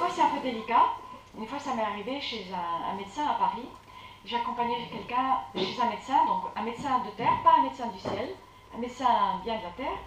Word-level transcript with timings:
fois, 0.00 0.08
c'est 0.08 0.22
un 0.22 0.30
peu 0.30 0.40
délicat. 0.40 0.86
Une 1.36 1.46
fois, 1.46 1.58
ça 1.58 1.74
m'est 1.74 1.82
arrivé 1.82 2.20
chez 2.20 2.46
un, 2.54 2.94
médecin 2.94 3.26
à 3.26 3.34
Paris. 3.34 3.68
J'ai 4.24 4.36
accompagné 4.36 4.74
quelqu'un 4.90 5.40
chez 5.54 5.80
un 5.80 5.90
médecin, 5.90 6.24
donc 6.26 6.44
un 6.56 6.62
médecin 6.62 7.00
de 7.00 7.10
terre, 7.10 7.32
pas 7.44 7.56
un 7.58 7.62
médecin 7.64 7.88
du 7.88 7.98
ciel, 7.98 8.34
un 8.74 8.78
médecin 8.78 9.40
bien 9.44 9.58
de 9.58 9.62
la 9.62 9.70
terre. 9.70 9.98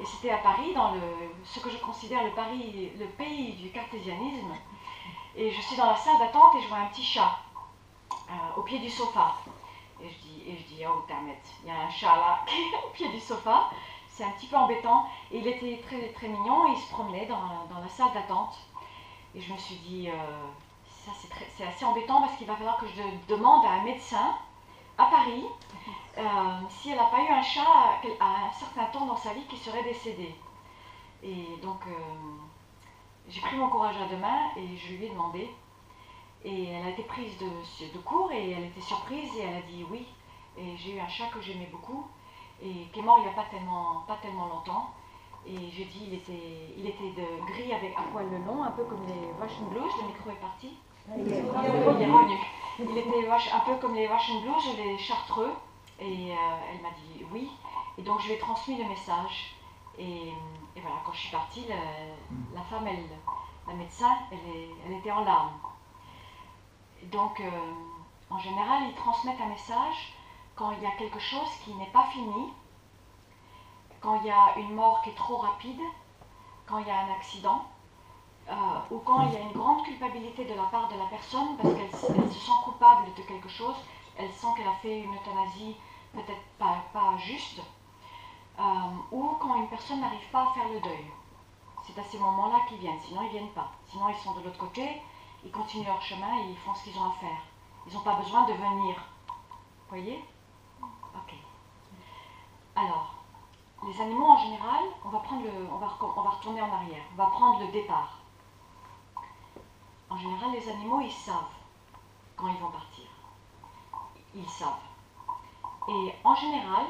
Et 0.00 0.04
c'était 0.04 0.30
à 0.30 0.38
Paris, 0.38 0.72
dans 0.72 0.92
le, 0.92 1.00
ce 1.44 1.58
que 1.58 1.68
je 1.68 1.78
considère 1.78 2.22
le, 2.22 2.30
Paris, 2.30 2.92
le 2.96 3.06
pays 3.06 3.54
du 3.54 3.70
cartésianisme. 3.70 4.54
Et 5.36 5.50
je 5.50 5.60
suis 5.60 5.76
dans 5.76 5.86
la 5.86 5.96
salle 5.96 6.18
d'attente 6.18 6.54
et 6.56 6.62
je 6.62 6.68
vois 6.68 6.78
un 6.78 6.86
petit 6.86 7.04
chat 7.04 7.38
euh, 8.12 8.56
au 8.56 8.62
pied 8.62 8.78
du 8.78 8.88
sofa. 8.88 9.34
Et 10.00 10.08
je 10.08 10.18
dis, 10.18 10.42
et 10.46 10.56
je 10.56 10.74
dis 10.74 10.84
oh, 10.88 11.04
il 11.62 11.68
y 11.68 11.70
a 11.70 11.80
un 11.80 11.90
chat 11.90 12.16
là 12.16 12.44
au 12.86 12.90
pied 12.90 13.08
du 13.08 13.20
sofa. 13.20 13.70
C'est 14.08 14.24
un 14.24 14.30
petit 14.30 14.46
peu 14.46 14.56
embêtant. 14.56 15.06
Et 15.32 15.38
il 15.38 15.46
était 15.46 15.82
très, 15.86 16.12
très 16.12 16.28
mignon 16.28 16.68
et 16.68 16.76
il 16.76 16.78
se 16.78 16.90
promenait 16.90 17.26
dans, 17.26 17.66
dans 17.68 17.80
la 17.80 17.88
salle 17.88 18.12
d'attente. 18.14 18.56
Et 19.34 19.40
je 19.40 19.52
me 19.52 19.58
suis 19.58 19.76
dit, 19.76 20.08
euh, 20.08 20.12
ça 20.86 21.12
c'est 21.56 21.64
assez 21.64 21.84
embêtant 21.84 22.20
parce 22.20 22.36
qu'il 22.36 22.46
va 22.46 22.56
falloir 22.56 22.76
que 22.78 22.86
je 22.86 23.02
demande 23.32 23.64
à 23.64 23.70
un 23.70 23.82
médecin 23.84 24.34
à 24.98 25.06
Paris 25.06 25.44
euh, 26.18 26.22
si 26.68 26.90
elle 26.90 26.96
n'a 26.96 27.04
pas 27.04 27.22
eu 27.22 27.28
un 27.28 27.42
chat 27.42 27.62
à, 28.20 28.48
un 28.48 28.52
certain 28.52 28.84
temps 28.86 29.06
dans 29.06 29.16
sa 29.16 29.32
vie 29.32 29.44
qui 29.48 29.56
serait 29.56 29.82
décédé. 29.82 30.34
Et 31.22 31.46
donc 31.62 31.80
euh, 31.86 31.92
j'ai 33.28 33.40
pris 33.40 33.56
mon 33.56 33.68
courage 33.68 33.96
à 33.96 34.08
deux 34.08 34.16
mains 34.16 34.50
et 34.56 34.76
je 34.76 34.94
lui 34.94 35.06
ai 35.06 35.10
demandé. 35.10 35.48
Et 36.44 36.68
elle 36.70 36.86
a 36.86 36.90
été 36.90 37.02
prise 37.02 37.36
de, 37.38 37.46
de 37.46 38.34
et 38.34 38.50
elle 38.52 38.64
était 38.64 38.80
surprise 38.80 39.30
et 39.36 39.42
elle 39.42 39.56
a 39.56 39.62
dit 39.62 39.84
oui. 39.90 40.06
Et 40.58 40.76
j'ai 40.76 40.96
eu 40.96 41.00
un 41.00 41.08
chat 41.08 41.26
que 41.28 41.40
j'aimais 41.40 41.68
beaucoup 41.70 42.06
et 42.62 42.88
qui 42.92 42.98
est 42.98 43.02
mort 43.02 43.18
il 43.18 43.22
n'y 43.22 43.28
a 43.28 43.32
pas 43.32 43.44
tellement, 43.50 44.04
pas 44.06 44.16
tellement 44.16 44.46
longtemps. 44.46 44.90
Et 45.46 45.70
j'ai 45.70 45.84
dit, 45.84 46.02
il 46.06 46.14
était, 46.14 46.74
il 46.76 46.86
était 46.86 47.10
de 47.10 47.52
gris 47.52 47.72
avec 47.72 47.94
un 47.96 48.02
poil 48.12 48.26
long, 48.46 48.62
un 48.62 48.70
peu 48.72 48.84
comme 48.84 49.04
les 49.06 49.42
Russian 49.42 49.64
Blues. 49.70 49.90
Le 50.00 50.06
micro 50.08 50.30
est 50.30 50.40
parti. 50.40 50.76
Il 51.16 51.32
est 51.32 51.42
revenu. 51.42 52.38
Il 52.78 52.98
était 52.98 53.52
un 53.52 53.60
peu 53.60 53.74
comme 53.80 53.94
les 53.94 54.06
Russian 54.06 54.40
Blues, 54.42 54.76
les 54.76 54.98
chartreux. 54.98 55.52
Et 55.98 56.32
euh, 56.32 56.36
elle 56.72 56.82
m'a 56.82 56.90
dit 56.90 57.24
oui. 57.32 57.50
Et 57.98 58.02
donc 58.02 58.20
je 58.20 58.26
lui 58.26 58.34
ai 58.34 58.38
transmis 58.38 58.76
le 58.76 58.88
message. 58.88 59.54
Et, 59.98 60.32
voilà, 60.80 60.96
quand 61.04 61.12
je 61.12 61.18
suis 61.18 61.30
partie, 61.30 61.66
la, 61.68 62.62
femme, 62.62 62.86
elle, 62.86 63.04
la 63.66 63.74
médecin, 63.74 64.16
elle, 64.32 64.38
elle, 64.86 64.92
était 64.96 65.10
en 65.10 65.24
larmes. 65.24 65.58
Donc, 67.12 67.40
euh, 67.40 67.50
en 68.30 68.38
général, 68.38 68.84
ils 68.88 68.94
transmettent 68.94 69.40
un 69.40 69.48
message 69.48 70.14
quand 70.54 70.72
il 70.72 70.82
y 70.82 70.86
a 70.86 70.92
quelque 70.92 71.18
chose 71.18 71.48
qui 71.64 71.74
n'est 71.74 71.90
pas 71.90 72.04
fini, 72.12 72.52
quand 74.00 74.20
il 74.20 74.26
y 74.26 74.30
a 74.30 74.56
une 74.56 74.74
mort 74.74 75.02
qui 75.02 75.10
est 75.10 75.14
trop 75.14 75.36
rapide, 75.36 75.80
quand 76.66 76.78
il 76.78 76.86
y 76.86 76.90
a 76.90 77.00
un 77.00 77.10
accident, 77.12 77.64
euh, 78.48 78.54
ou 78.90 78.98
quand 78.98 79.28
il 79.28 79.34
y 79.34 79.36
a 79.36 79.40
une 79.40 79.52
grande 79.52 79.84
culpabilité 79.84 80.44
de 80.44 80.54
la 80.54 80.64
part 80.64 80.88
de 80.88 80.98
la 80.98 81.04
personne 81.06 81.56
parce 81.56 81.74
qu'elle 81.74 81.92
se 81.92 82.38
sent 82.40 82.52
coupable 82.64 83.12
de 83.16 83.22
quelque 83.22 83.48
chose, 83.48 83.76
elle 84.16 84.32
sent 84.32 84.48
qu'elle 84.56 84.68
a 84.68 84.74
fait 84.74 85.00
une 85.00 85.14
euthanasie 85.14 85.76
peut-être 86.12 86.42
pas, 86.58 87.16
juste, 87.18 87.60
euh, 88.58 88.62
ou 89.12 89.36
quand 89.40 89.54
une 89.56 89.68
personne 89.68 90.00
n'arrive 90.00 90.28
pas 90.32 90.42
à 90.42 90.54
faire 90.54 90.68
le 90.68 90.80
deuil. 90.80 91.06
C'est 91.86 91.98
à 91.98 92.04
ces 92.04 92.18
moments-là 92.18 92.60
qu'ils 92.68 92.78
viennent, 92.78 93.00
sinon 93.00 93.22
ils 93.22 93.26
ne 93.26 93.30
viennent 93.30 93.52
pas. 93.52 93.70
Sinon 93.88 94.08
ils 94.08 94.16
sont 94.16 94.34
de 94.34 94.44
l'autre 94.44 94.58
côté, 94.58 95.00
ils 95.44 95.50
continuent 95.50 95.86
leur 95.86 96.02
chemin 96.02 96.38
et 96.38 96.50
ils 96.50 96.58
font 96.58 96.74
ce 96.74 96.84
qu'ils 96.84 96.98
ont 96.98 97.08
à 97.08 97.12
faire. 97.20 97.42
Ils 97.86 97.94
n'ont 97.94 98.00
pas 98.00 98.14
besoin 98.16 98.44
de 98.46 98.52
venir. 98.52 98.96
Vous 99.28 99.96
voyez 99.96 100.24
Ok. 100.82 101.34
Alors, 102.76 103.14
animaux 104.00 104.26
en 104.26 104.38
général, 104.38 104.84
on 105.04 105.08
va, 105.08 105.18
prendre 105.20 105.42
le, 105.44 105.68
on, 105.72 105.76
va, 105.76 105.88
on 106.00 106.22
va 106.22 106.30
retourner 106.30 106.60
en 106.62 106.72
arrière, 106.72 107.02
on 107.12 107.16
va 107.16 107.26
prendre 107.26 107.60
le 107.60 107.68
départ. 107.68 108.18
En 110.08 110.16
général, 110.16 110.50
les 110.52 110.68
animaux, 110.68 111.00
ils 111.00 111.12
savent 111.12 111.54
quand 112.36 112.48
ils 112.48 112.58
vont 112.58 112.70
partir. 112.70 113.04
Ils 114.34 114.48
savent. 114.48 114.80
Et 115.88 116.14
en 116.24 116.34
général, 116.34 116.84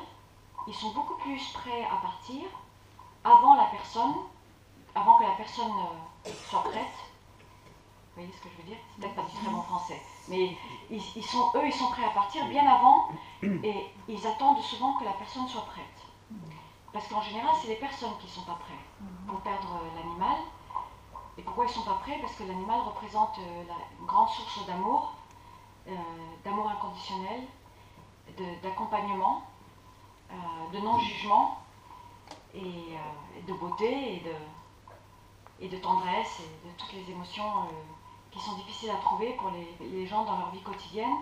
ils 0.67 0.75
sont 0.75 0.91
beaucoup 0.91 1.15
plus 1.15 1.53
prêts 1.53 1.85
à 1.85 1.97
partir 1.97 2.43
avant 3.25 3.55
la 3.55 3.67
personne, 3.67 4.15
avant 4.95 5.19
que 5.19 5.25
la 5.25 5.33
personne 5.33 5.73
euh, 6.27 6.31
soit 6.49 6.63
prête. 6.63 6.97
Vous 8.15 8.23
voyez 8.23 8.33
ce 8.33 8.43
que 8.43 8.49
je 8.51 8.63
veux 8.63 8.69
dire? 8.69 8.79
C'est 8.95 9.03
peut-être 9.03 9.15
pas 9.15 9.23
du 9.23 9.37
très 9.37 9.51
bon 9.51 9.63
français. 9.63 10.01
Mais 10.29 10.57
ils, 10.91 11.01
sont, 11.01 11.51
eux, 11.55 11.67
ils 11.67 11.73
sont 11.73 11.91
prêts 11.91 12.05
à 12.05 12.11
partir 12.11 12.47
bien 12.47 12.67
avant 12.67 13.09
et 13.43 13.87
ils 14.09 14.27
attendent 14.27 14.61
souvent 14.61 14.95
que 14.95 15.05
la 15.05 15.13
personne 15.13 15.47
soit 15.47 15.65
prête. 15.67 15.85
Parce 16.93 17.07
qu'en 17.09 17.23
général, 17.23 17.55
c'est 17.61 17.69
les 17.69 17.77
personnes 17.77 18.17
qui 18.19 18.27
ne 18.27 18.33
sont 18.33 18.43
pas 18.43 18.59
prêtes 18.65 19.09
pour 19.29 19.41
perdre 19.41 19.81
euh, 19.83 19.97
l'animal. 19.97 20.37
Et 21.39 21.43
pourquoi 21.43 21.65
ils 21.65 21.69
ne 21.69 21.73
sont 21.75 21.85
pas 21.85 21.99
prêts? 22.03 22.19
Parce 22.21 22.35
que 22.35 22.45
l'animal 22.45 22.81
représente 22.81 23.39
euh, 23.39 23.65
une 24.01 24.07
grande 24.07 24.29
source 24.29 24.67
d'amour, 24.67 25.15
d'amour 26.45 26.71
inconditionnel, 26.71 27.43
d'accompagnement, 28.63 29.43
euh, 30.31 30.35
de 30.73 30.79
non-jugement, 30.79 31.59
et 32.55 32.59
euh, 32.61 33.47
de 33.47 33.53
beauté, 33.55 34.17
et 34.17 34.21
de, 34.21 34.35
et 35.61 35.69
de 35.69 35.77
tendresse, 35.77 36.41
et 36.41 36.69
de 36.69 36.73
toutes 36.77 36.93
les 36.93 37.11
émotions 37.11 37.45
euh, 37.45 37.73
qui 38.31 38.39
sont 38.39 38.55
difficiles 38.55 38.91
à 38.91 38.97
trouver 38.97 39.33
pour 39.33 39.51
les, 39.51 40.07
gens 40.07 40.25
dans 40.25 40.39
leur 40.39 40.51
vie 40.51 40.63
quotidienne. 40.63 41.17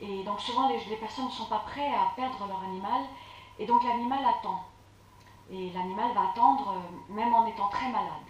Et 0.00 0.22
donc 0.24 0.40
souvent 0.40 0.68
les, 0.68 0.96
personnes 0.96 1.26
ne 1.26 1.30
sont 1.30 1.46
pas 1.46 1.60
prêtes 1.60 1.92
à 1.94 2.14
perdre 2.16 2.46
leur 2.46 2.62
animal, 2.62 3.02
et 3.58 3.66
donc 3.66 3.84
l'animal 3.84 4.24
attend. 4.24 4.64
Et 5.50 5.70
l'animal 5.70 6.12
va 6.14 6.30
attendre 6.30 6.74
même 7.08 7.34
en 7.34 7.46
étant 7.46 7.68
très 7.68 7.90
malade. 7.90 8.28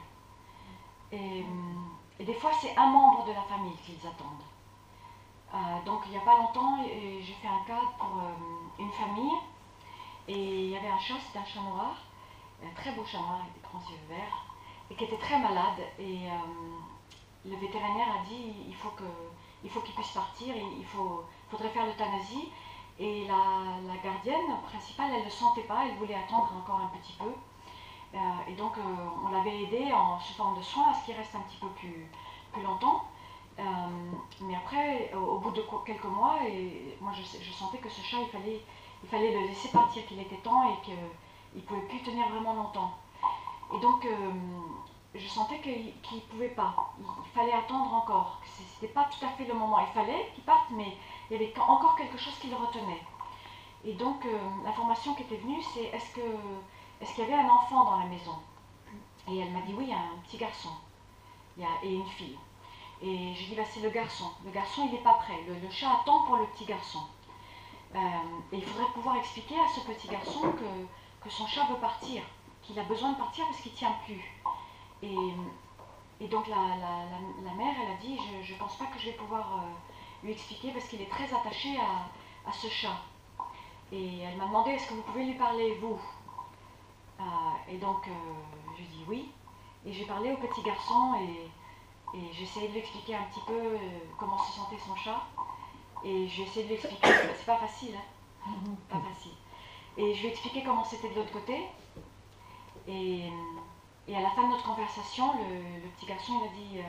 Et, 1.13 1.45
et 2.19 2.25
des 2.25 2.35
fois 2.35 2.51
c'est 2.61 2.77
un 2.77 2.87
membre 2.87 3.25
de 3.27 3.33
la 3.33 3.43
famille 3.43 3.77
qu'ils 3.85 4.07
attendent. 4.07 4.47
Euh, 5.55 5.59
donc 5.85 6.01
il 6.07 6.13
n'y 6.13 6.17
a 6.17 6.21
pas 6.21 6.39
longtemps, 6.39 6.79
j'ai 6.83 7.35
fait 7.35 7.49
un 7.49 7.63
cadre 7.67 7.93
pour 7.99 8.19
euh, 8.19 8.83
une 8.83 8.91
famille 8.93 9.35
et 10.27 10.65
il 10.65 10.71
y 10.71 10.77
avait 10.77 10.89
un 10.89 10.99
chat, 10.99 11.15
c'était 11.27 11.41
un 11.41 11.45
chat 11.45 11.61
noir, 11.61 11.95
un 12.65 12.75
très 12.75 12.93
beau 12.93 13.05
chat 13.05 13.19
noir 13.19 13.41
avec 13.41 13.53
des 13.53 13.61
grands 13.61 13.91
yeux 13.91 14.01
verts 14.09 14.47
et 14.91 14.95
qui 14.95 15.05
était 15.05 15.19
très 15.19 15.39
malade. 15.39 15.81
Et 15.99 16.27
euh, 16.27 17.45
le 17.45 17.57
vétérinaire 17.57 18.09
a 18.09 18.25
dit 18.27 18.55
il 18.67 18.75
faut 18.75 19.81
qu'il 19.81 19.95
puisse 19.95 20.13
partir, 20.13 20.55
il 20.57 20.87
faudrait 20.87 21.69
faire 21.69 21.85
l'euthanasie. 21.85 22.49
Et 22.99 23.27
la, 23.27 23.97
gardienne 24.03 24.61
principale, 24.65 25.11
elle 25.13 25.21
ne 25.21 25.25
le 25.25 25.31
sentait 25.31 25.63
pas, 25.63 25.87
elle 25.87 25.97
voulait 25.97 26.15
attendre 26.15 26.53
encore 26.57 26.81
un 26.81 26.99
petit 26.99 27.15
peu. 27.15 27.33
et 28.49 28.55
donc 28.55 28.73
on 29.25 29.29
l'avait 29.31 29.63
aidé 29.63 29.93
en 29.93 30.21
sous 30.21 30.35
forme 30.35 30.59
de 30.59 30.63
soins 30.63 30.91
à 30.91 30.95
ce 30.95 31.07
qu'il 31.07 31.15
reste 31.15 31.35
un 31.35 31.41
petit 31.41 31.57
peu 31.57 31.69
plus, 31.69 32.09
plus 32.53 32.63
longtemps. 32.63 33.05
Euh, 33.59 33.63
mais 34.41 34.55
après, 34.57 35.13
au, 35.15 35.39
bout 35.39 35.51
de 35.51 35.63
quelques 35.85 36.05
mois, 36.05 36.39
et 36.47 36.97
moi 37.01 37.13
je, 37.13 37.53
sentais 37.53 37.79
que 37.79 37.89
ce 37.89 38.01
chat, 38.01 38.19
il 38.21 38.29
fallait, 38.29 38.61
il 39.03 39.09
fallait 39.09 39.33
le 39.33 39.47
laisser 39.47 39.69
partir, 39.69 40.07
qu'il 40.07 40.21
était 40.21 40.37
temps 40.37 40.71
et 40.71 40.81
qu'il 40.85 40.97
ne 41.55 41.61
pouvait 41.61 41.87
plus 41.89 42.03
tenir 42.03 42.29
vraiment 42.29 42.55
longtemps. 42.55 42.93
Et 43.75 43.81
donc, 43.81 44.05
euh, 44.07 44.31
je 45.15 45.29
sentais 45.29 45.61
qu'il 45.61 45.95
ne 46.17 46.21
pouvait 46.21 46.49
pas. 46.49 46.75
Il, 46.99 47.31
fallait 47.35 47.53
attendre 47.53 47.93
encore. 47.95 48.41
Ce 48.45 48.63
n'était 48.63 48.95
pas 48.95 49.05
tout 49.05 49.25
à 49.25 49.29
fait 49.31 49.45
le 49.45 49.55
moment. 49.55 49.79
Il 49.81 49.93
fallait 49.93 50.31
qu'il 50.35 50.45
parte, 50.45 50.71
mais 50.71 50.97
il 51.31 51.35
y 51.35 51.37
avait 51.37 51.53
encore 51.59 51.97
quelque 51.97 52.19
chose 52.19 52.35
qui 52.41 52.49
le 52.49 52.57
retenait. 52.57 53.03
Et 53.85 53.95
donc, 53.95 54.25
euh, 54.25 54.39
l'information 54.65 55.15
qui 55.15 55.23
était 55.23 55.37
venue, 55.37 55.63
c'est 55.75 55.85
est-ce 55.85 56.15
qu'il 56.15 56.23
est 56.23 57.19
y 57.19 57.23
avait 57.23 57.43
un 57.43 57.49
enfant 57.49 57.85
dans 57.85 57.99
la 57.99 58.07
maison? 58.07 58.37
Et 59.29 59.39
elle 59.39 59.51
m'a 59.51 59.61
dit 59.63 59.75
oui, 59.75 59.85
il 59.85 59.91
y 59.91 59.95
a 59.95 59.99
un 59.99 60.19
petit 60.25 60.39
garçon 60.39 60.71
et 61.83 61.95
une 61.95 62.07
fille. 62.07 62.39
Et 63.03 63.35
je 63.35 63.47
dis, 63.47 63.55
bah, 63.55 63.63
c'est 63.69 63.81
le 63.81 63.91
garçon. 63.91 64.27
Le 64.45 64.51
garçon, 64.51 64.83
il 64.87 64.93
n'est 64.93 65.03
pas 65.03 65.15
prêt. 65.15 65.39
Le, 65.47 65.71
chat 65.71 65.91
attend 66.01 66.23
pour 66.23 66.37
le 66.37 66.47
petit 66.47 66.65
garçon. 66.65 67.01
Euh, 67.95 67.99
et 68.53 68.57
il 68.57 68.65
faudrait 68.65 68.91
pouvoir 68.93 69.17
expliquer 69.17 69.57
à 69.59 69.69
ce 69.69 69.81
petit 69.81 70.09
garçon 70.09 70.53
que, 70.53 71.25
que 71.25 71.31
son 71.31 71.47
chat 71.47 71.65
veut 71.65 71.77
partir, 71.77 72.23
qu'il 72.63 72.79
a 72.79 72.85
besoin 72.85 73.13
de 73.13 73.19
partir 73.19 73.45
parce 73.47 73.61
qu'il 73.61 73.73
ne 73.73 73.77
tient 73.77 73.95
plus. 74.07 74.23
Et, 75.03 76.29
donc 76.29 76.47
la, 76.47 76.57
la, 76.57 77.05
la, 77.45 77.55
mère, 77.55 77.75
elle 77.83 77.93
a 77.93 77.97
dit, 78.01 78.17
je 78.43 78.53
ne 78.55 78.59
pense 78.59 78.77
pas 78.77 78.87
que 78.87 78.99
je 78.99 79.07
vais 79.07 79.13
pouvoir 79.13 79.55
euh, 79.57 80.25
lui 80.25 80.33
expliquer 80.33 80.71
parce 80.71 80.87
qu'il 80.87 81.03
est 81.03 81.11
très 81.11 81.25
attaché 81.25 81.77
à, 81.77 82.49
à, 82.49 82.53
ce 82.53 82.69
chat. 82.69 82.97
Et 83.91 84.21
elle 84.21 84.37
m'a 84.37 84.47
demandé, 84.47 84.71
est-ce 84.71 84.89
que 84.89 84.95
vous 84.95 85.03
pouvez 85.03 85.25
lui 85.25 85.35
parler, 85.35 85.75
vous? 85.81 86.01
Euh, 87.21 87.25
Et 87.69 87.77
donc, 87.79 88.09
je 88.79 88.83
dis 88.83 89.05
oui. 89.09 89.31
Et 89.85 89.93
j'ai 89.93 90.07
parlé 90.07 90.33
au 90.33 90.37
petit 90.37 90.63
garçon 90.63 91.15
et 91.21 91.51
et 92.15 92.33
j'essayais 92.33 92.69
de 92.69 92.73
lui 92.73 92.81
expliquer 92.81 93.15
un 93.15 93.23
petit 93.25 93.41
peu 93.47 93.55
euh, 93.55 93.79
comment 94.19 94.39
se 94.39 94.53
sentait 94.53 94.79
son 94.87 94.95
chat. 94.97 95.23
Et 96.05 96.29
j'ai 96.29 96.43
essayé 96.43 96.65
de 96.65 96.69
lui 96.69 96.75
expliquer, 96.75 97.09
c'est 97.39 97.47
pas 97.47 97.57
facile, 97.57 97.95
hein 98.47 98.53
Pas 98.89 99.01
facile. 99.01 99.33
Et 99.97 100.15
je 100.15 100.21
lui 100.21 100.29
ai 100.29 100.31
expliqué 100.31 100.63
comment 100.63 100.85
c'était 100.85 101.09
de 101.09 101.15
l'autre 101.15 101.33
côté. 101.33 101.57
Et, 102.87 103.31
et, 104.09 104.17
à 104.17 104.21
la 104.21 104.31
fin 104.31 104.45
de 104.45 104.49
notre 104.49 104.65
conversation, 104.65 105.33
le, 105.39 105.89
petit 105.91 106.07
garçon, 106.07 106.41
il 106.41 106.49
a 106.49 106.53
dit, 106.53 106.79
euh, 106.79 106.83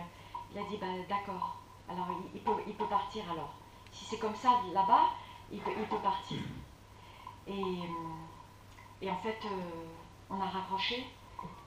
il 0.52 0.60
a 0.60 0.64
dit 0.64 0.78
bah, 0.78 0.88
d'accord, 1.08 1.58
alors 1.90 2.08
il, 2.34 2.42
peut, 2.42 2.52
il 2.68 2.74
peut 2.74 2.88
partir 2.88 3.24
alors. 3.32 3.54
Si 3.92 4.06
c'est 4.06 4.18
comme 4.18 4.36
ça 4.36 4.62
là-bas, 4.74 5.10
il 5.52 5.60
peut, 5.60 5.98
partir. 6.02 6.40
Et, 7.48 7.62
et 9.02 9.12
en 9.12 9.18
fait, 9.18 9.38
euh, 9.46 9.86
on 10.30 10.42
a 10.42 10.46
rapproché. 10.46 11.06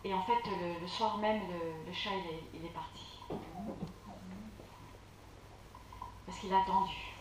Et 0.04 0.12
en 0.12 0.22
fait, 0.22 0.38
le, 0.81 0.87
soir 0.87 1.19
même, 1.19 1.43
le, 1.87 1.92
chat, 1.92 2.10
il 2.54 2.64
est, 2.64 2.69
parti. 2.69 3.20
Parce 6.26 6.38
qu'il 6.38 6.52
a 6.52 6.62
attendu. 6.62 7.14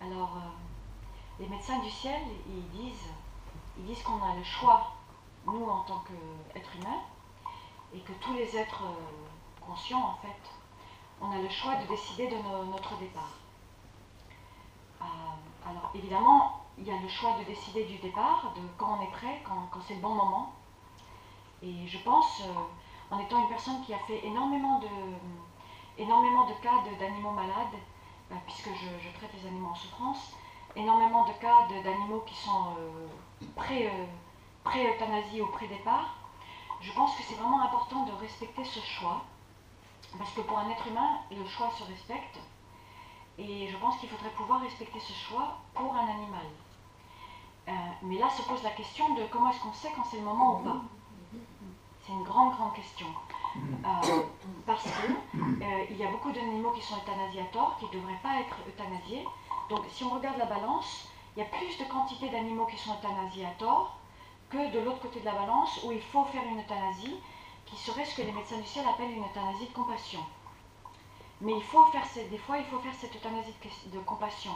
Alors, 0.00 0.36
euh, 0.36 1.40
les 1.40 1.48
médecins 1.48 1.78
du 1.80 1.90
ciel, 1.90 2.20
ils 2.48 2.68
disent, 2.70 3.10
ils 3.78 3.86
disent 3.86 4.02
qu'on 4.02 4.22
a 4.22 4.34
le 4.36 4.44
choix, 4.44 4.95
nous 5.46 5.66
en 5.68 5.80
tant 5.80 6.02
qu'êtres 6.06 6.76
humains, 6.76 7.02
et 7.94 8.00
que 8.00 8.12
tous 8.20 8.34
les 8.34 8.56
êtres 8.56 8.84
euh, 8.84 9.64
conscients, 9.66 10.02
en 10.02 10.14
fait, 10.16 10.50
on 11.20 11.30
a 11.30 11.38
le 11.38 11.48
choix 11.48 11.76
de 11.76 11.86
décider 11.86 12.28
de 12.28 12.36
notre 12.70 12.98
départ. 12.98 13.32
Euh, 15.00 15.04
alors, 15.68 15.90
évidemment, 15.94 16.64
il 16.78 16.86
y 16.86 16.90
a 16.90 17.00
le 17.00 17.08
choix 17.08 17.36
de 17.38 17.44
décider 17.44 17.84
du 17.84 17.98
départ, 17.98 18.52
de 18.54 18.60
quand 18.76 18.98
on 18.98 19.02
est 19.02 19.12
prêt, 19.12 19.42
quand, 19.44 19.80
c'est 19.86 19.94
le 19.94 20.00
bon 20.00 20.14
moment. 20.14 20.52
Et 21.62 21.86
je 21.86 21.98
pense, 21.98 22.42
en 23.10 23.18
étant 23.18 23.40
une 23.42 23.48
personne 23.48 23.82
qui 23.84 23.94
a 23.94 23.98
fait 24.00 24.26
énormément 24.26 24.78
de, 24.80 24.88
énormément 25.98 26.46
de 26.46 26.52
cas 26.62 26.82
d'animaux 26.98 27.30
malades, 27.30 27.78
puisque 28.46 28.68
je, 28.68 29.18
traite 29.18 29.30
les 29.40 29.48
animaux 29.48 29.70
en 29.70 29.74
souffrance, 29.74 30.32
énormément 30.74 31.26
de 31.26 31.32
cas 31.34 31.66
d'animaux 31.82 32.22
qui 32.26 32.34
sont 32.34 32.74
euh, 32.78 33.06
euh, 33.70 34.06
pré-euthanasie 34.66 35.40
ou 35.40 35.46
pré-départ. 35.46 36.16
Je 36.80 36.92
pense 36.92 37.16
que 37.16 37.22
c'est 37.22 37.34
vraiment 37.34 37.62
important 37.62 38.04
de 38.04 38.12
respecter 38.12 38.64
ce 38.64 38.80
choix, 38.80 39.24
parce 40.18 40.32
que 40.32 40.42
pour 40.42 40.58
un 40.58 40.68
être 40.70 40.86
humain, 40.86 41.20
le 41.30 41.46
choix 41.46 41.70
se 41.70 41.84
respecte, 41.84 42.38
et 43.38 43.68
je 43.68 43.76
pense 43.78 43.96
qu'il 43.98 44.08
faudrait 44.08 44.30
pouvoir 44.30 44.60
respecter 44.60 45.00
ce 45.00 45.12
choix 45.12 45.58
pour 45.74 45.94
un 45.94 46.06
animal. 46.16 46.46
Euh, 47.68 47.72
mais 48.02 48.18
là 48.18 48.28
se 48.30 48.42
pose 48.42 48.62
la 48.62 48.70
question 48.70 49.14
de 49.14 49.22
comment 49.30 49.50
est-ce 49.50 49.60
qu'on 49.60 49.72
sait 49.72 49.92
quand 49.94 50.04
c'est 50.04 50.18
le 50.18 50.24
moment 50.24 50.56
ou 50.56 50.64
pas. 50.64 50.80
C'est 52.02 52.12
une 52.12 52.22
grande, 52.22 52.54
grande 52.54 52.74
question. 52.74 53.08
Euh, 53.56 54.22
parce 54.66 54.84
qu'il 54.84 55.62
euh, 55.62 55.96
y 55.96 56.04
a 56.04 56.10
beaucoup 56.10 56.30
d'animaux 56.30 56.70
qui 56.72 56.82
sont 56.82 56.96
euthanasiés 56.96 57.40
à 57.40 57.46
tort, 57.46 57.76
qui 57.78 57.86
ne 57.86 58.00
devraient 58.00 58.20
pas 58.22 58.40
être 58.40 58.56
euthanasiés. 58.68 59.24
Donc 59.70 59.80
si 59.90 60.04
on 60.04 60.10
regarde 60.10 60.38
la 60.38 60.46
balance, 60.46 61.08
il 61.36 61.40
y 61.40 61.42
a 61.42 61.48
plus 61.48 61.76
de 61.78 61.84
quantité 61.84 62.28
d'animaux 62.28 62.66
qui 62.66 62.76
sont 62.76 62.94
euthanasiés 62.94 63.46
à 63.46 63.54
tort 63.58 63.96
que 64.50 64.72
de 64.72 64.80
l'autre 64.80 65.00
côté 65.00 65.20
de 65.20 65.24
la 65.24 65.32
balance 65.32 65.80
où 65.84 65.92
il 65.92 66.00
faut 66.00 66.24
faire 66.24 66.42
une 66.44 66.60
euthanasie 66.60 67.16
qui 67.66 67.76
serait 67.76 68.04
ce 68.04 68.16
que 68.16 68.22
les 68.22 68.32
médecins 68.32 68.58
du 68.58 68.66
ciel 68.66 68.86
appellent 68.86 69.10
une 69.10 69.24
euthanasie 69.24 69.66
de 69.66 69.72
compassion. 69.72 70.20
Mais 71.40 71.52
il 71.52 71.62
faut 71.62 71.84
faire, 71.86 72.04
des 72.30 72.38
fois, 72.38 72.58
il 72.58 72.64
faut 72.64 72.78
faire 72.78 72.94
cette 72.94 73.14
euthanasie 73.14 73.52
de, 73.92 73.98
compassion. 74.00 74.52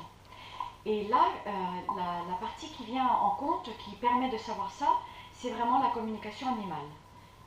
Et 0.86 1.08
là, 1.08 1.24
euh, 1.46 1.50
la, 1.96 2.34
partie 2.36 2.68
qui 2.70 2.84
vient 2.84 3.06
en 3.06 3.30
compte, 3.30 3.68
qui 3.84 3.96
permet 3.96 4.30
de 4.30 4.38
savoir 4.38 4.70
ça, 4.70 4.88
c'est 5.34 5.50
vraiment 5.50 5.82
la 5.82 5.90
communication 5.90 6.48
animale. 6.48 6.88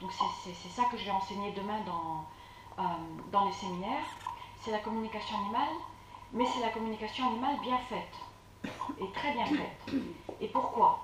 Donc 0.01 0.11
c'est 0.11 0.69
ça 0.69 0.83
que 0.91 0.97
je 0.97 1.05
vais 1.05 1.11
enseigner 1.11 1.51
demain 1.53 1.79
dans, 1.85 2.25
euh, 2.77 2.87
dans 3.31 3.45
les 3.45 3.53
séminaires. 3.53 4.05
C'est 4.59 4.71
la 4.71 4.79
communication 4.79 5.37
animale, 5.37 5.75
mais 6.33 6.45
c'est 6.45 6.61
la 6.61 6.69
communication 6.69 7.27
animale 7.27 7.59
bien 7.61 7.77
faite, 7.89 8.15
et 8.99 9.11
très 9.11 9.31
bien 9.33 9.45
faite. 9.45 9.93
Et 10.41 10.47
pourquoi? 10.47 10.99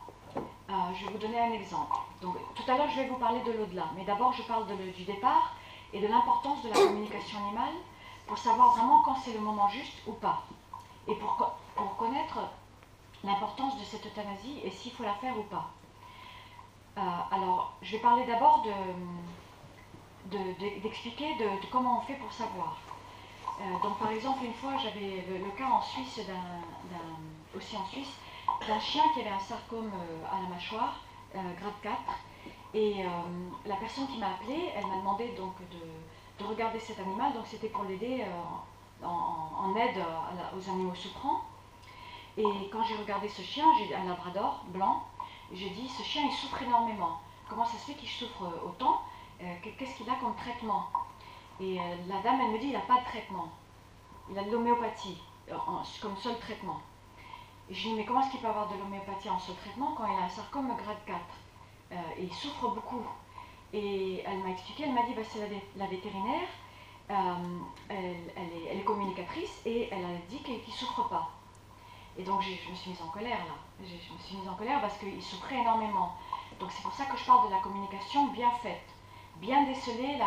Euh, 0.69 0.73
Je 0.95 1.05
vais 1.05 1.11
vous 1.11 1.17
donner 1.17 1.39
un 1.39 1.51
exemple. 1.51 1.95
Donc, 2.21 2.35
tout 2.55 2.71
à 2.71 2.77
l'heure, 2.77 2.89
je 2.89 3.01
vais 3.01 3.07
vous 3.07 3.17
parler 3.17 3.41
de 3.41 3.51
l'au-delà, 3.51 3.85
mais 3.95 4.03
d'abord, 4.03 4.33
je 4.33 4.43
parle 4.43 4.65
du 4.67 5.03
départ 5.03 5.55
et 5.93 5.99
de 5.99 6.07
l'importance 6.07 6.63
de 6.63 6.69
la 6.69 6.75
communication 6.75 7.39
animale 7.39 7.73
pour 8.27 8.37
savoir 8.37 8.75
vraiment 8.75 9.01
quand 9.03 9.15
c'est 9.15 9.33
le 9.33 9.39
moment 9.39 9.67
juste 9.69 10.01
ou 10.05 10.13
pas. 10.13 10.43
Et 11.07 11.15
pour, 11.15 11.55
connaître 11.97 12.39
l'importance 13.23 13.79
de 13.79 13.83
cette 13.83 14.05
euthanasie 14.05 14.59
et 14.63 14.69
s'il 14.69 14.91
faut 14.91 15.03
la 15.03 15.13
faire 15.15 15.37
ou 15.37 15.43
pas. 15.43 15.71
Euh, 16.97 17.01
alors, 17.31 17.73
je 17.81 17.93
vais 17.93 17.99
parler 17.99 18.25
d'abord 18.25 18.63
d'expliquer 20.83 21.35
de, 21.35 21.47
comment 21.71 21.99
on 21.99 22.01
fait 22.01 22.15
pour 22.15 22.31
savoir. 22.31 22.77
Euh, 23.59 23.63
donc, 23.83 23.97
par 23.97 24.11
exemple, 24.11 24.45
une 24.45 24.53
fois, 24.53 24.73
j'avais 24.77 25.25
le, 25.27 25.51
cas 25.57 25.67
en 25.67 25.81
Suisse, 25.81 26.21
aussi 27.55 27.77
en 27.77 27.85
Suisse, 27.87 28.15
d'un 28.67 28.79
chien 28.79 29.03
qui 29.13 29.21
avait 29.21 29.29
un 29.29 29.39
sarcome 29.39 29.91
euh, 29.93 30.25
à 30.31 30.41
la 30.41 30.49
mâchoire, 30.49 30.95
grade 31.33 31.73
4. 31.83 31.95
Et 32.75 33.03
la 33.65 33.75
personne 33.77 34.07
qui 34.07 34.19
m'a 34.19 34.27
appelé, 34.27 34.71
elle 34.75 34.85
m'a 34.85 34.97
demandé 34.97 35.29
donc 35.35 35.55
de, 35.71 36.45
regarder 36.45 36.79
cet 36.79 36.99
animal. 36.99 37.33
Donc, 37.33 37.45
c'était 37.47 37.69
pour 37.69 37.83
l'aider 37.83 38.23
en, 39.03 39.75
aide 39.75 40.03
aux 40.55 40.69
animaux 40.69 40.93
souffrants. 40.93 41.41
Et 42.37 42.43
quand 42.71 42.83
j'ai 42.83 42.95
regardé 42.95 43.27
ce 43.27 43.41
chien, 43.41 43.65
j'ai 43.77 43.95
un 43.95 44.05
labrador 44.05 44.63
blanc, 44.67 45.03
j'ai 45.51 45.69
dit, 45.71 45.89
ce 45.89 46.03
chien, 46.03 46.23
il 46.25 46.31
souffre 46.31 46.61
énormément. 46.61 47.19
Comment 47.49 47.65
ça 47.65 47.77
se 47.77 47.85
fait 47.85 47.93
qu'il 47.95 48.07
souffre 48.09 48.43
autant 48.63 49.01
euh, 49.41 49.55
Qu'est-ce 49.63 49.97
qu'il 49.97 50.09
a 50.09 50.15
comme 50.15 50.35
traitement? 50.35 50.87
Et 51.59 51.79
euh, 51.79 51.95
la 52.07 52.21
dame, 52.21 52.39
elle 52.41 52.51
me 52.51 52.59
dit, 52.59 52.67
il 52.67 52.73
n'a 52.73 52.81
pas 52.81 52.99
de 52.99 53.05
traitement. 53.05 53.49
Il 54.29 54.37
a 54.37 54.43
de 54.43 54.51
l'homéopathie 54.51 55.17
euh, 55.49 55.55
comme 56.01 56.15
seul 56.17 56.37
traitement. 56.39 56.79
Et 57.69 57.73
je 57.73 57.87
dis, 57.87 57.93
mais 57.93 58.03
comment 58.03 58.21
est-ce 58.21 58.31
qu'il 58.31 58.39
peut 58.39 58.47
avoir 58.47 58.67
de 58.67 58.77
l'homéopathie 58.77 59.29
en 59.29 59.37
seul 59.37 59.55
traitement 59.55 59.93
quand 59.95 60.07
il 60.07 60.19
a 60.19 60.25
un 60.25 60.29
sarcome 60.29 60.75
grade 60.75 60.97
4 61.05 61.19
Et 62.17 62.23
il 62.23 62.33
souffre 62.33 62.69
beaucoup. 62.69 63.03
Et 63.73 64.23
elle 64.25 64.39
m'a 64.39 64.49
expliqué, 64.49 64.83
elle 64.85 64.93
m'a 64.93 65.03
dit, 65.03 65.13
bah, 65.13 65.21
c'est 65.23 65.47
la, 65.75 65.85
vétérinaire, 65.85 66.47
elle, 67.09 68.77
est, 68.77 68.83
communicatrice 68.83 69.61
et 69.65 69.87
elle 69.91 70.03
a 70.03 70.17
dit 70.29 70.39
qu'il 70.39 70.55
ne 70.55 70.71
souffre 70.71 71.07
pas. 71.09 71.29
Et 72.17 72.23
donc 72.23 72.41
je 72.41 72.49
me 72.49 72.75
suis 72.75 72.89
mise 72.89 73.01
en 73.01 73.09
colère 73.09 73.37
là. 73.37 73.53
Je, 73.79 73.93
me 73.93 74.19
suis 74.19 74.37
mise 74.37 74.49
en 74.49 74.55
colère 74.55 74.81
parce 74.81 74.97
qu'il 74.97 75.21
souffrait 75.21 75.59
énormément. 75.59 76.15
Donc 76.59 76.71
c'est 76.71 76.81
pour 76.81 76.93
ça 76.93 77.05
que 77.05 77.17
je 77.17 77.25
parle 77.25 77.47
de 77.47 77.53
la 77.53 77.61
communication 77.61 78.27
bien 78.27 78.51
faite. 78.63 78.89
Bien 79.37 79.63
déceler 79.63 80.19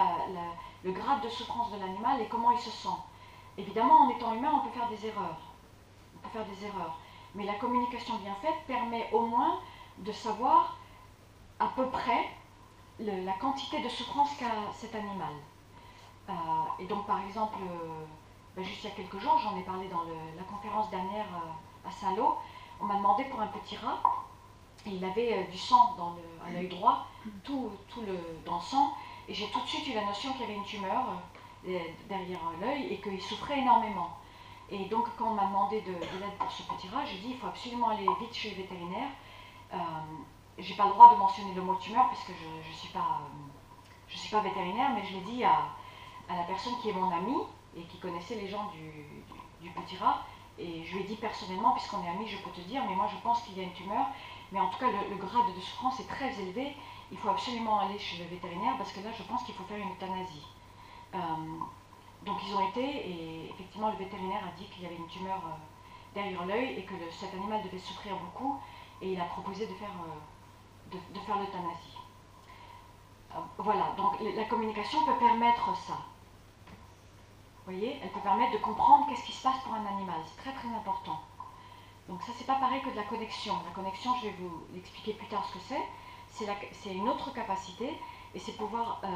le 0.84 0.92
grade 0.92 1.22
de 1.22 1.28
souffrance 1.28 1.72
de 1.72 1.78
l'animal 1.78 2.20
et 2.20 2.28
comment 2.28 2.52
il 2.52 2.60
se 2.60 2.70
sent. 2.70 2.96
Évidemment, 3.58 4.06
en 4.06 4.10
étant 4.10 4.32
humain, 4.32 4.52
on 4.54 4.66
peut 4.66 4.78
faire 4.78 4.88
des 4.88 5.06
erreurs. 5.06 5.40
On 6.16 6.20
peut 6.20 6.30
faire 6.30 6.46
des 6.46 6.64
erreurs. 6.64 6.98
Mais 7.34 7.44
la 7.44 7.54
communication 7.54 8.16
bien 8.16 8.34
faite 8.36 8.66
permet 8.66 9.08
au 9.12 9.26
moins 9.26 9.60
de 9.98 10.12
savoir 10.12 10.76
à 11.58 11.68
peu 11.76 11.88
près 11.88 12.28
la 12.98 13.32
quantité 13.32 13.82
de 13.82 13.88
souffrance 13.88 14.34
qu'a 14.38 14.72
cet 14.74 14.94
animal. 14.94 15.32
Euh, 16.28 16.32
et 16.78 16.84
donc, 16.86 17.06
par 17.06 17.24
exemple, 17.24 17.58
euh, 17.62 18.04
ben, 18.56 18.64
juste 18.64 18.84
il 18.84 18.90
y 18.90 18.92
a 18.92 18.94
quelques 18.94 19.18
jours, 19.18 19.38
j'en 19.38 19.56
ai 19.56 19.62
parlé 19.62 19.88
dans 19.88 20.02
la 20.04 20.42
conférence 20.44 20.90
dernière. 20.90 21.26
Euh, 21.34 21.88
à 21.88 21.90
Saint-Lô, 21.90 22.36
on 22.80 22.84
m'a 22.84 22.94
demandé 22.94 23.24
pour 23.24 23.40
un 23.40 23.48
petit 23.48 23.76
rat, 23.76 24.00
et 24.86 24.90
il 24.90 25.04
avait 25.04 25.44
du 25.50 25.58
sang 25.58 25.94
dans 25.96 26.16
à 26.46 26.50
l'œil 26.50 26.68
droit, 26.68 27.06
tout, 27.44 27.70
tout 27.88 28.02
le, 28.02 28.18
dans 28.44 28.56
le 28.56 28.60
sang, 28.60 28.94
et 29.28 29.34
j'ai 29.34 29.48
tout 29.50 29.60
de 29.60 29.66
suite 29.66 29.86
eu 29.88 29.94
la 29.94 30.04
notion 30.04 30.32
qu'il 30.32 30.42
y 30.42 30.44
avait 30.44 30.54
une 30.54 30.64
tumeur 30.64 31.04
derrière 32.08 32.40
l'œil 32.60 32.92
et 32.92 33.00
qu'il 33.00 33.20
souffrait 33.20 33.58
énormément. 33.58 34.10
Et 34.72 34.86
donc 34.86 35.06
quand 35.18 35.26
on 35.26 35.34
m'a 35.34 35.44
demandé 35.44 35.82
de, 35.82 35.92
l'aide 35.92 36.36
pour 36.38 36.50
ce 36.50 36.62
petit 36.62 36.88
rat, 36.88 37.04
j'ai 37.04 37.18
dit 37.18 37.28
il 37.30 37.36
faut 37.36 37.46
absolument 37.46 37.90
aller 37.90 38.06
vite 38.20 38.32
chez 38.32 38.50
le 38.50 38.56
vétérinaire. 38.56 39.10
Euh, 39.74 39.76
j'ai 40.58 40.74
pas 40.74 40.86
le 40.86 40.92
droit 40.92 41.12
de 41.12 41.18
mentionner 41.18 41.52
le 41.54 41.60
mot 41.60 41.74
tumeur 41.74 42.08
puisque 42.08 42.32
je 42.38 42.70
ne 42.70 42.74
suis, 42.74 42.88
pas, 42.88 43.20
je 44.08 44.16
suis 44.16 44.30
pas 44.30 44.40
vétérinaire, 44.40 44.90
mais 44.94 45.04
je 45.04 45.12
l'ai 45.12 45.20
dit 45.20 45.44
à, 45.44 45.68
la 46.28 46.44
personne 46.44 46.72
qui 46.80 46.88
est 46.88 46.94
mon 46.94 47.10
amie 47.14 47.42
et 47.76 47.82
qui 47.82 47.98
connaissait 47.98 48.36
les 48.36 48.48
gens 48.48 48.70
du, 48.72 49.04
du 49.60 49.70
petit 49.72 49.98
rat. 49.98 50.22
Et 50.58 50.84
je 50.84 50.94
lui 50.94 51.02
ai 51.02 51.04
dit 51.04 51.16
personnellement, 51.16 51.72
puisqu'on 51.72 52.02
est 52.04 52.08
amis, 52.08 52.26
je 52.26 52.38
peux 52.38 52.50
te 52.50 52.60
dire, 52.60 52.82
mais 52.88 52.94
moi 52.94 53.06
je 53.10 53.20
pense 53.22 53.42
qu'il 53.42 53.58
y 53.58 53.60
a 53.60 53.64
une 53.64 53.72
tumeur. 53.74 54.06
Mais 54.52 54.60
en 54.60 54.68
tout 54.70 54.78
cas, 54.78 54.86
le, 54.86 55.16
grade 55.16 55.54
de 55.54 55.60
souffrance 55.60 56.00
est 56.00 56.08
très 56.08 56.32
élevé. 56.40 56.76
Il 57.10 57.18
faut 57.18 57.28
absolument 57.28 57.80
aller 57.80 57.98
chez 57.98 58.22
le 58.22 58.28
vétérinaire 58.30 58.76
parce 58.78 58.92
que 58.92 59.00
là, 59.00 59.10
je 59.16 59.22
pense 59.24 59.42
qu'il 59.44 59.54
faut 59.54 59.64
faire 59.64 59.78
une 59.78 59.90
euthanasie. 59.90 60.46
Euh, 61.14 61.18
donc 62.24 62.36
ils 62.46 62.54
ont 62.54 62.68
été, 62.68 62.80
et 62.82 63.50
effectivement, 63.50 63.90
le 63.90 63.96
vétérinaire 63.96 64.42
a 64.46 64.56
dit 64.56 64.66
qu'il 64.66 64.82
y 64.82 64.86
avait 64.86 64.96
une 64.96 65.08
tumeur 65.08 65.38
euh, 65.38 66.14
derrière 66.14 66.44
l'œil 66.46 66.78
et 66.78 66.84
que 66.84 66.94
cet 67.10 67.34
animal 67.34 67.62
devait 67.62 67.78
souffrir 67.78 68.16
beaucoup. 68.16 68.60
Et 69.00 69.12
il 69.12 69.20
a 69.20 69.24
proposé 69.24 69.66
de 69.66 69.74
faire, 69.74 69.90
euh, 69.90 70.96
de, 71.14 71.20
faire 71.20 71.38
l'euthanasie. 71.38 71.98
voilà, 73.58 73.94
donc 73.96 74.20
la 74.20 74.44
communication 74.44 75.04
peut 75.04 75.18
permettre 75.18 75.76
ça. 75.76 75.98
Vous 77.64 77.72
voyez, 77.72 77.98
elle 78.02 78.10
peut 78.10 78.20
permettre 78.20 78.52
de 78.52 78.58
comprendre 78.58 79.06
qu'est-ce 79.08 79.24
qui 79.24 79.32
se 79.32 79.42
passe 79.42 79.58
pour 79.64 79.74
un 79.74 79.86
animal. 79.86 80.20
C'est 80.26 80.42
très 80.42 80.52
très 80.52 80.68
important. 80.68 81.20
Donc 82.08 82.22
ça, 82.22 82.32
c'est 82.36 82.46
pas 82.46 82.56
pareil 82.56 82.82
que 82.82 82.90
de 82.90 82.96
la 82.96 83.04
connexion. 83.04 83.54
La 83.64 83.72
connexion, 83.72 84.14
je 84.16 84.28
vais 84.28 84.34
vous 84.38 84.62
l'expliquer 84.74 85.14
plus 85.14 85.26
tard 85.26 85.44
ce 85.48 85.54
que 85.54 85.60
c'est. 85.60 85.82
C'est 86.72 86.94
une 86.94 87.08
autre 87.08 87.32
capacité 87.32 87.98
et 88.34 88.38
c'est 88.38 88.52
pouvoir 88.52 89.00
euh, 89.04 89.08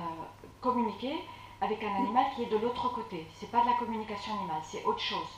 communiquer 0.61 1.17
avec 1.61 1.83
un 1.83 1.95
animal 1.95 2.27
qui 2.35 2.43
est 2.43 2.51
de 2.51 2.57
l'autre 2.57 2.89
côté. 2.91 3.27
C'est 3.35 3.51
pas 3.51 3.63
de 3.63 3.67
la 3.67 3.75
communication 3.75 4.35
animale, 4.35 4.63
c'est 4.63 4.85
autre 4.85 5.01
chose. 5.01 5.29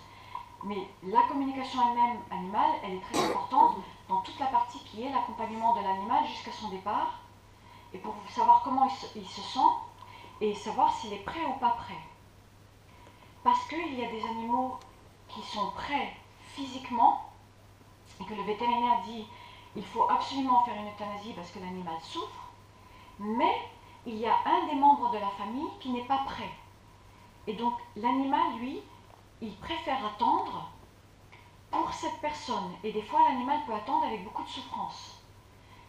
Mais 0.65 0.89
la 1.05 1.23
communication 1.23 1.81
elle-même 1.89 2.19
animale, 2.31 2.71
elle 2.83 2.95
est 2.95 3.13
très 3.13 3.25
importante 3.25 3.77
dans 4.09 4.21
toute 4.23 4.39
la 4.41 4.47
partie 4.47 4.81
qui 4.81 5.05
est 5.05 5.11
l'accompagnement 5.11 5.75
de 5.77 5.83
l'animal 5.83 6.27
jusqu'à 6.27 6.51
son 6.51 6.69
départ 6.69 7.21
et 7.95 7.99
pour 7.99 8.15
savoir 8.29 8.63
comment 8.65 8.89
il 9.15 9.29
se 9.29 9.41
sent 9.41 9.71
et 10.41 10.55
savoir 10.55 10.93
s'il 10.95 11.13
est 11.13 11.25
prêt 11.25 11.45
ou 11.47 11.59
pas 11.59 11.71
prêt. 11.71 11.99
Parce 13.45 13.67
qu'il 13.69 13.95
y 13.95 14.05
a 14.05 14.11
des 14.11 14.25
animaux 14.25 14.79
qui 15.29 15.43
sont 15.43 15.71
prêts 15.71 16.17
physiquement 16.55 17.31
et 18.21 18.25
que 18.25 18.35
le 18.35 18.43
vétérinaire 18.43 19.01
dit 19.05 19.27
il 19.77 19.85
faut 19.85 20.11
absolument 20.11 20.65
faire 20.65 20.75
une 20.75 20.89
euthanasie 20.89 21.33
parce 21.35 21.51
que 21.53 21.61
l'animal 21.61 21.95
souffre, 22.03 22.49
mais 23.21 23.55
il 24.09 24.17
y 24.17 24.27
a 24.27 24.39
un 24.47 24.67
des 24.67 24.75
membres 24.75 25.11
de 25.11 25.19
la 25.19 25.29
famille 25.29 25.69
qui 25.81 25.91
n'est 25.91 26.07
pas 26.07 26.25
prêt. 26.25 26.51
Et 27.47 27.53
donc 27.53 27.75
l'animal, 27.95 28.57
lui, 28.59 28.81
il 29.43 29.55
préfère 29.57 30.05
attendre 30.05 30.71
pour 31.71 31.93
cette 31.93 32.19
personne. 32.23 32.73
Et 32.83 32.91
des 32.91 33.03
fois, 33.03 33.21
l'animal 33.29 33.61
peut 33.67 33.75
attendre 33.75 34.07
avec 34.07 34.25
beaucoup 34.25 34.43
de 34.45 34.49
souffrance. 34.49 35.23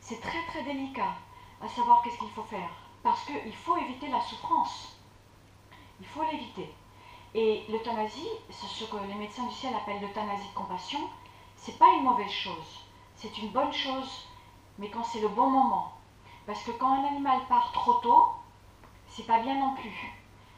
C'est 0.02 0.20
très 0.20 0.46
très 0.48 0.64
délicat 0.64 1.14
à 1.62 1.70
savoir 1.70 2.02
qu'est-ce 2.04 2.20
qu'il 2.20 2.30
faut 2.32 2.44
faire. 2.44 2.70
Parce 3.04 3.24
qu'il 3.24 3.56
faut 3.56 3.78
éviter 3.78 4.10
la 4.10 4.20
souffrance. 4.20 5.00
Il 6.02 6.06
faut 6.06 6.24
l'éviter. 6.24 6.76
Et 7.34 7.64
l'euthanasie, 7.70 8.28
ce 8.50 8.84
que 8.84 8.98
les 9.08 9.16
médecins 9.16 9.46
du 9.46 9.54
ciel 9.54 9.74
appellent 9.76 10.02
l'euthanasie 10.02 10.50
de 10.50 10.56
compassion, 10.56 11.00
c'est 11.56 11.80
pas 11.80 11.94
une 11.94 12.04
mauvaise 12.04 12.32
chose. 12.32 12.84
C'est 13.16 13.38
une 13.38 13.52
bonne 13.52 13.72
chose, 13.72 14.28
mais 14.78 14.90
quand 14.90 15.04
c'est 15.06 15.22
le 15.22 15.30
bon 15.30 15.50
moment. 15.50 15.99
Parce 16.50 16.64
que 16.64 16.72
quand 16.72 16.92
un 16.92 17.06
animal 17.06 17.42
part 17.48 17.72
trop 17.74 17.94
tôt, 18.02 18.26
c'est 19.08 19.28
pas 19.28 19.40
bien 19.40 19.54
non 19.60 19.76
plus. 19.76 20.12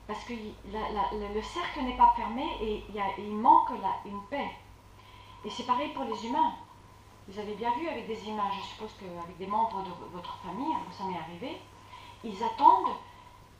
Parce 0.08 0.24
que 0.24 0.32
le 0.32 1.42
cercle 1.42 1.82
n'est 1.82 1.98
pas 1.98 2.14
fermé 2.16 2.46
et 2.62 2.82
il 3.18 3.36
manque 3.36 3.72
une 4.06 4.22
paix. 4.30 4.50
Et 5.44 5.50
c'est 5.50 5.66
pareil 5.66 5.90
pour 5.90 6.06
les 6.06 6.26
humains. 6.26 6.54
Vous 7.28 7.38
avez 7.38 7.56
bien 7.56 7.72
vu 7.78 7.90
avec 7.90 8.08
des 8.08 8.26
images, 8.26 8.54
je 8.62 8.68
suppose 8.70 8.94
qu'avec 9.02 9.38
des 9.38 9.48
membres 9.48 9.84
de 9.84 9.90
votre 10.14 10.38
famille, 10.38 10.74
hein, 10.74 10.80
ça 10.98 11.04
m'est 11.04 11.18
arrivé, 11.18 11.62
ils 12.24 12.42
attendent, 12.42 12.96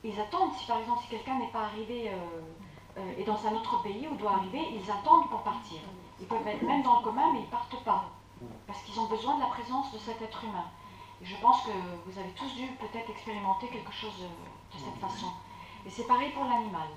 ils 0.02 0.18
attendent, 0.18 0.54
si 0.54 0.66
par 0.66 0.78
exemple 0.78 1.02
si 1.02 1.08
quelqu'un 1.08 1.38
n'est 1.38 1.52
pas 1.52 1.64
arrivé 1.64 2.08
euh, 2.08 2.40
euh, 2.96 3.12
et 3.18 3.24
dans 3.24 3.46
un 3.46 3.52
autre 3.52 3.82
pays 3.82 4.08
où 4.10 4.16
doit 4.16 4.32
arriver, 4.32 4.70
ils 4.72 4.90
attendent 4.90 5.28
pour 5.28 5.42
partir. 5.42 5.80
Ils 6.18 6.26
peuvent 6.26 6.48
être 6.48 6.62
même 6.62 6.82
dans 6.82 7.00
le 7.00 7.04
commun, 7.04 7.30
mais 7.34 7.40
ils 7.40 7.44
ne 7.44 7.50
partent 7.50 7.84
pas. 7.84 8.06
Parce 8.66 8.82
qu'ils 8.84 8.98
ont 8.98 9.06
besoin 9.06 9.34
de 9.34 9.40
la 9.40 9.48
présence 9.48 9.92
de 9.92 9.98
cet 9.98 10.22
être 10.22 10.44
humain. 10.44 10.64
Et 11.22 11.24
je 11.24 11.36
pense 11.36 11.62
que 11.62 11.70
vous 12.06 12.18
avez 12.18 12.30
tous 12.32 12.52
dû 12.56 12.66
peut-être 12.72 13.10
expérimenter 13.10 13.68
quelque 13.68 13.92
chose 13.92 14.18
de 14.18 14.78
cette 14.78 14.98
façon. 15.00 15.28
Et 15.86 15.90
c'est 15.90 16.06
pareil 16.06 16.30
pour 16.32 16.44
l'animal. 16.44 16.88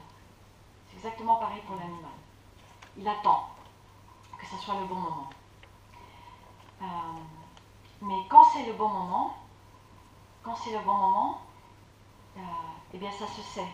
C'est 0.90 0.98
exactement 0.98 1.36
pareil 1.36 1.62
pour 1.68 1.76
l'animal. 1.76 2.12
Il 2.98 3.08
attend 3.08 3.50
que 4.38 4.46
ce 4.46 4.58
soit 4.58 4.80
le 4.80 4.86
bon 4.86 4.96
moment. 4.96 5.30
Euh, 6.82 6.86
mais 8.02 8.28
quand 8.30 8.44
c'est 8.46 8.66
le 8.66 8.74
bon 8.74 8.90
moment, 8.90 9.36
quand 10.44 10.56
c'est 10.56 10.72
le 10.72 10.80
bon 10.80 10.94
moment, 10.94 11.42
euh, 12.38 12.42
eh 12.94 12.98
bien 12.98 13.12
ça 13.12 13.28
se 13.28 13.42
sait. 13.42 13.68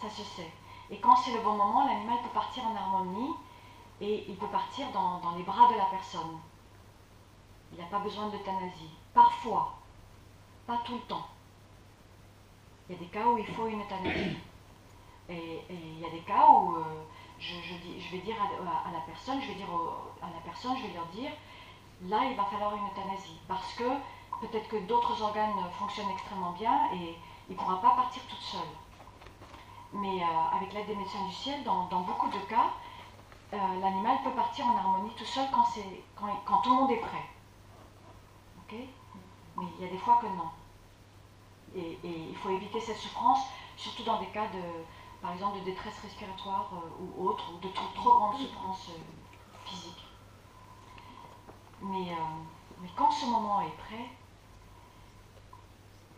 Ça 0.00 0.08
se 0.08 0.22
sait. 0.22 0.50
Et 0.90 0.98
quand 1.00 1.16
c'est 1.16 1.32
le 1.32 1.40
bon 1.40 1.52
moment, 1.52 1.86
l'animal 1.86 2.18
peut 2.22 2.34
partir 2.34 2.64
en 2.66 2.74
harmonie 2.74 3.34
et 4.00 4.24
il 4.28 4.36
peut 4.36 4.48
partir 4.48 4.90
dans, 4.92 5.20
les 5.36 5.42
bras 5.42 5.68
de 5.68 5.76
la 5.76 5.84
personne. 5.84 6.38
Il 7.72 7.78
n'a 7.78 7.86
pas 7.86 7.98
besoin 7.98 8.28
d'euthanasie. 8.28 8.90
Parfois, 9.14 9.74
pas 10.66 10.78
tout 10.84 10.94
le 10.94 11.00
temps. 11.00 11.26
Il 12.88 12.94
y 12.94 12.98
a 12.98 12.98
des 12.98 13.06
cas 13.06 13.26
où 13.26 13.38
il 13.38 13.46
faut 13.46 13.66
une 13.66 13.80
euthanasie. 13.80 14.36
Et, 15.28 15.60
il 15.70 16.00
y 16.00 16.04
a 16.04 16.10
des 16.10 16.20
cas 16.20 16.44
où 16.48 16.76
euh, 16.76 16.82
je, 17.38 17.54
vais 18.10 18.18
dire 18.18 18.34
à, 18.42 18.90
la 18.90 19.00
personne, 19.00 19.40
je 19.40 19.46
vais 19.46 19.54
dire 19.54 19.68
à 20.20 20.26
la 20.26 20.40
personne, 20.44 20.76
je 20.76 20.88
vais 20.88 20.94
leur 20.94 21.06
dire, 21.06 21.30
là 22.02 22.24
il 22.28 22.36
va 22.36 22.44
falloir 22.44 22.74
une 22.74 22.86
euthanasie. 22.88 23.38
Parce 23.46 23.72
que 23.74 23.88
peut-être 24.40 24.68
que 24.68 24.76
d'autres 24.86 25.22
organes 25.22 25.54
fonctionnent 25.78 26.10
extrêmement 26.10 26.52
bien 26.52 26.90
et 26.94 27.16
il 27.48 27.52
ne 27.52 27.56
pourra 27.56 27.80
pas 27.80 27.90
partir 27.90 28.22
toute 28.28 28.40
seule. 28.40 28.60
Mais 29.92 30.22
euh, 30.22 30.56
avec 30.56 30.72
l'aide 30.72 30.86
des 30.86 30.96
médecins 30.96 31.24
du 31.26 31.32
ciel, 31.32 31.62
dans, 31.62 31.86
beaucoup 31.86 32.28
de 32.28 32.38
cas, 32.48 32.70
euh, 33.52 33.56
l'animal 33.80 34.18
peut 34.24 34.30
partir 34.30 34.66
en 34.66 34.76
harmonie 34.76 35.14
tout 35.16 35.24
seul 35.24 35.46
quand 35.52 36.58
tout 36.62 36.70
le 36.70 36.76
monde 36.76 36.90
est 36.90 36.96
prêt. 36.96 37.24
Ok 38.70 38.78
Mais 39.56 39.66
il 39.78 39.84
y 39.84 39.88
a 39.88 39.90
des 39.90 39.98
fois 39.98 40.18
que 40.20 40.26
non. 40.26 40.50
Et, 41.74 41.98
il 42.04 42.36
faut 42.36 42.50
éviter 42.50 42.80
cette 42.80 42.96
souffrance, 42.96 43.46
surtout 43.76 44.02
dans 44.02 44.20
des 44.20 44.26
cas 44.26 44.46
de, 44.48 44.62
par 45.20 45.32
exemple, 45.32 45.58
de 45.60 45.64
détresse 45.64 45.98
respiratoire 46.00 46.70
euh, 46.74 47.04
ou 47.18 47.28
autre, 47.28 47.52
ou 47.52 47.58
de 47.58 47.68
trop, 47.68 48.18
grande 48.18 48.36
souffrance 48.36 48.90
physique. 49.64 50.06
Mais, 51.82 52.12
mais 52.80 52.88
quand 52.96 53.10
ce 53.10 53.26
moment 53.26 53.60
est 53.62 53.76
prêt, 53.78 54.10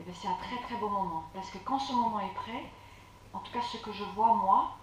eh 0.01 0.13
c'est 0.13 0.29
un 0.29 0.35
très 0.35 0.57
très 0.63 0.77
beau 0.77 0.89
moment. 0.89 1.25
Parce 1.33 1.51
que 1.51 1.59
quand 1.59 1.79
ce 1.79 1.93
moment 1.93 2.21
est 2.21 2.35
prêt, 2.35 2.71
en 3.33 3.39
tout 3.39 3.53
cas 3.53 3.63
ce 3.63 3.77
que 3.79 3.93
je 3.93 4.05
vois 4.05 4.35
moi, 4.35 4.77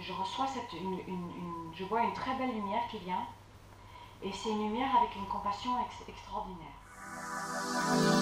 je 0.00 0.12
reçois 0.12 0.46
cette, 0.46 0.72
une, 0.72 1.00
je 1.74 1.84
vois 1.84 2.02
une 2.02 2.12
très 2.12 2.34
belle 2.36 2.54
lumière 2.54 2.86
qui 2.88 2.98
vient. 2.98 3.26
Et 4.22 4.30
c'est 4.32 4.50
une 4.50 4.68
lumière 4.68 4.94
avec 4.96 5.16
une 5.16 5.26
compassion 5.26 5.72
extraordinaire. 6.06 6.79
oh 7.92 8.19